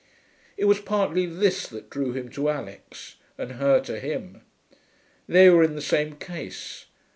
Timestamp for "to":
2.29-2.49, 3.81-3.99